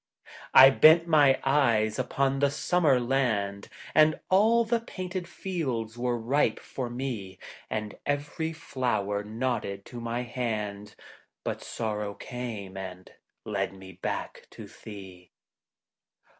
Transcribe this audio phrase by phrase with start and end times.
[0.55, 6.17] I I bent my eyes upon the summer land, And all the painted fields were
[6.17, 7.37] ripe for me,
[7.69, 10.95] And every flower nodded to my hand;
[11.43, 13.11] But Sorrow came and
[13.45, 15.29] led me back to thee.